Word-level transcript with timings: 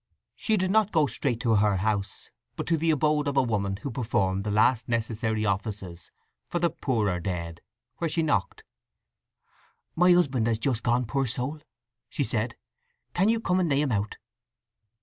She 0.35 0.57
did 0.57 0.71
not 0.71 0.91
go 0.91 1.05
straight 1.05 1.39
to 1.41 1.57
her 1.57 1.75
house; 1.75 2.31
but 2.55 2.65
to 2.65 2.75
the 2.75 2.89
abode 2.89 3.27
of 3.27 3.37
a 3.37 3.43
woman 3.43 3.75
who 3.83 3.91
performed 3.91 4.43
the 4.43 4.49
last 4.49 4.89
necessary 4.89 5.45
offices 5.45 6.09
for 6.47 6.57
the 6.57 6.71
poorer 6.71 7.19
dead; 7.19 7.61
where 7.97 8.09
she 8.09 8.23
knocked. 8.23 8.63
"My 9.95 10.11
husband 10.11 10.47
has 10.47 10.57
just 10.57 10.81
gone, 10.81 11.05
poor 11.05 11.27
soul," 11.27 11.59
she 12.09 12.23
said. 12.23 12.55
"Can 13.13 13.29
you 13.29 13.39
come 13.39 13.59
and 13.59 13.69
lay 13.69 13.81
him 13.81 13.91
out?" 13.91 14.17